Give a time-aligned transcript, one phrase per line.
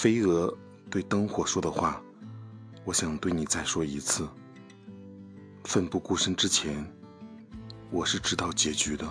[0.00, 0.56] 飞蛾
[0.88, 2.00] 对灯火说的话
[2.84, 4.28] 我想对你再说一次。
[5.64, 6.88] 奋不顾身之前
[7.90, 9.04] 我是知道结局的。